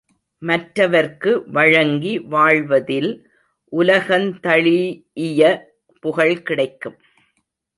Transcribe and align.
மற்றவர்க்கு 0.41 1.31
வழங்கி 1.47 2.13
வாழ்வதில் 2.19 3.11
உலகந்தழீஇய 3.73 5.41
புகழ் 6.03 6.41
கிடைக்கும். 6.41 6.97